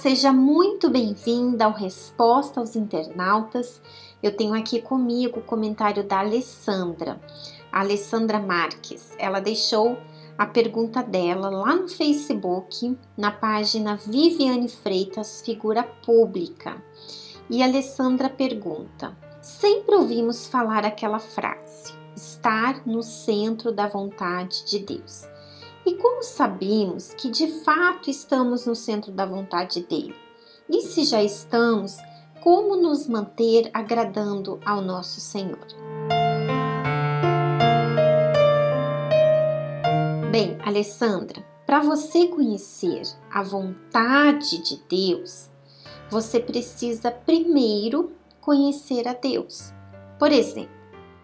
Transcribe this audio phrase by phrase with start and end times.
[0.00, 3.82] seja muito bem-vinda ao Resposta aos Internautas.
[4.22, 7.20] Eu tenho aqui comigo o comentário da Alessandra,
[7.70, 9.12] a Alessandra Marques.
[9.18, 9.98] Ela deixou
[10.38, 16.82] a pergunta dela lá no Facebook, na página Viviane Freitas, figura pública.
[17.50, 24.78] E a Alessandra pergunta: Sempre ouvimos falar aquela frase: estar no centro da vontade de
[24.78, 25.29] Deus.
[25.84, 30.14] E como sabemos que de fato estamos no centro da vontade dele?
[30.68, 31.96] E se já estamos,
[32.42, 35.66] como nos manter agradando ao nosso Senhor?
[40.30, 43.02] Bem, Alessandra, para você conhecer
[43.32, 45.50] a vontade de Deus,
[46.10, 49.72] você precisa primeiro conhecer a Deus.
[50.18, 50.78] Por exemplo,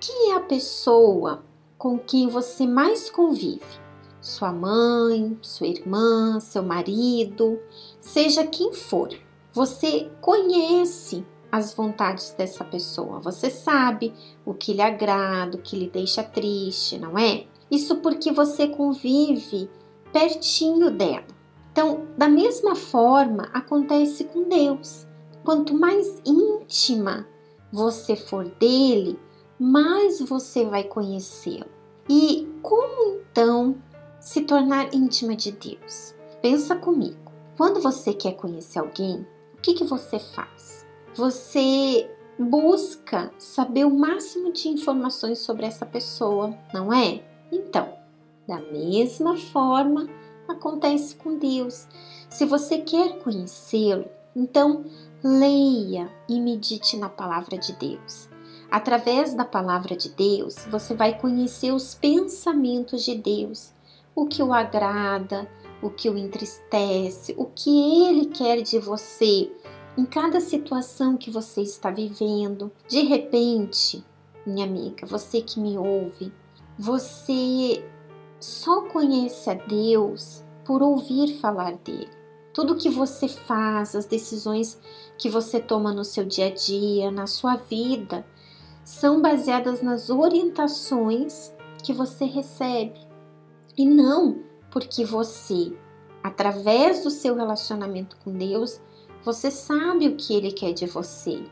[0.00, 1.44] quem é a pessoa
[1.76, 3.87] com quem você mais convive?
[4.20, 7.58] Sua mãe, sua irmã, seu marido,
[8.00, 9.10] seja quem for.
[9.52, 14.12] Você conhece as vontades dessa pessoa, você sabe
[14.44, 17.46] o que lhe agrada, o que lhe deixa triste, não é?
[17.70, 19.70] Isso porque você convive
[20.12, 21.26] pertinho dela.
[21.72, 25.06] Então, da mesma forma, acontece com Deus.
[25.44, 27.26] Quanto mais íntima
[27.72, 29.18] você for dele,
[29.58, 31.66] mais você vai conhecê-lo.
[32.08, 33.76] E como então
[34.20, 36.14] se tornar íntima de Deus?
[36.42, 37.32] Pensa comigo.
[37.56, 40.86] Quando você quer conhecer alguém, o que, que você faz?
[41.14, 42.08] Você
[42.38, 47.24] busca saber o máximo de informações sobre essa pessoa, não é?
[47.50, 47.92] Então,
[48.46, 50.08] da mesma forma
[50.46, 51.86] acontece com Deus.
[52.30, 54.84] Se você quer conhecê-lo, então
[55.22, 58.28] leia e medite na palavra de Deus.
[58.70, 63.72] Através da palavra de Deus, você vai conhecer os pensamentos de Deus,
[64.20, 65.48] o que o agrada,
[65.80, 69.48] o que o entristece, o que ele quer de você
[69.96, 72.72] em cada situação que você está vivendo.
[72.88, 74.04] De repente,
[74.44, 76.32] minha amiga, você que me ouve,
[76.76, 77.88] você
[78.40, 82.10] só conhece a Deus por ouvir falar dele.
[82.52, 84.80] Tudo que você faz, as decisões
[85.16, 88.26] que você toma no seu dia a dia, na sua vida,
[88.84, 93.07] são baseadas nas orientações que você recebe
[93.78, 94.40] e não
[94.70, 95.72] porque você,
[96.22, 98.80] através do seu relacionamento com Deus,
[99.24, 101.42] você sabe o que ele quer de você.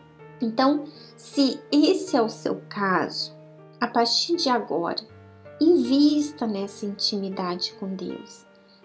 [0.42, 0.84] Então,
[1.16, 3.34] se esse é o seu caso,
[3.80, 5.00] a partir de agora,
[5.60, 8.44] invista nessa intimidade com Deus.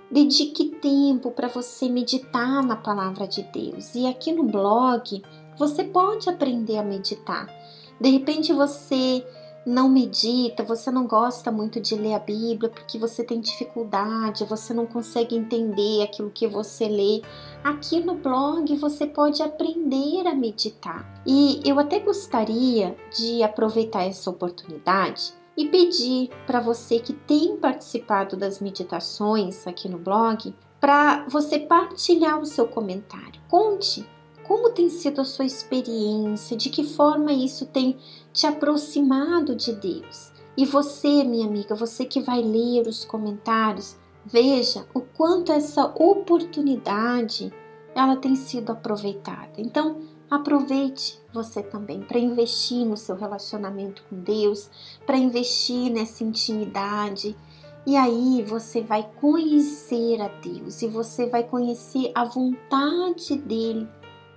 [0.09, 3.95] Dedique tempo para você meditar na palavra de Deus.
[3.95, 5.21] E aqui no blog
[5.57, 7.47] você pode aprender a meditar.
[7.99, 9.25] De repente você
[9.65, 14.73] não medita, você não gosta muito de ler a Bíblia porque você tem dificuldade, você
[14.73, 17.21] não consegue entender aquilo que você lê.
[17.63, 21.21] Aqui no blog você pode aprender a meditar.
[21.25, 28.35] E eu até gostaria de aproveitar essa oportunidade e pedir para você que tem participado
[28.35, 33.39] das meditações aqui no blog para você partilhar o seu comentário.
[33.47, 34.07] Conte
[34.51, 37.97] como tem sido a sua experiência, de que forma isso tem
[38.33, 40.29] te aproximado de Deus.
[40.57, 43.95] E você, minha amiga, você que vai ler os comentários,
[44.25, 47.49] veja o quanto essa oportunidade
[47.95, 49.53] ela tem sido aproveitada.
[49.57, 54.69] Então, Aproveite você também para investir no seu relacionamento com Deus,
[55.05, 57.35] para investir nessa intimidade.
[57.85, 63.89] E aí você vai conhecer a Deus e você vai conhecer a vontade dele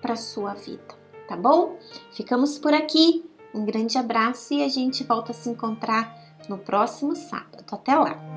[0.04, 0.94] para sua vida,
[1.26, 1.78] tá bom?
[2.12, 3.24] Ficamos por aqui.
[3.54, 6.14] Um grande abraço e a gente volta a se encontrar
[6.46, 7.64] no próximo sábado.
[7.72, 8.33] Até lá!